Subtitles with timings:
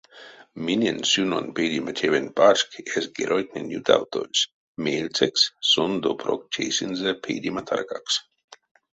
[0.67, 4.47] Минень-сюнонь пейдема тевень пачк эсь геройтнень ютавтозь,
[4.83, 8.13] меельцекс сон допрок тейсынзе пейдема таркакс.